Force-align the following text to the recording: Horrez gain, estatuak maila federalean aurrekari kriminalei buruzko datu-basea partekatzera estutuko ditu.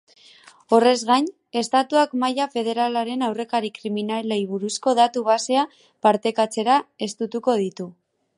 Horrez 0.75 1.01
gain, 1.09 1.27
estatuak 1.61 2.15
maila 2.23 2.47
federalean 2.55 3.27
aurrekari 3.27 3.71
kriminalei 3.77 4.41
buruzko 4.55 4.95
datu-basea 5.03 5.69
partekatzera 6.09 6.81
estutuko 7.11 7.59
ditu. 7.67 7.89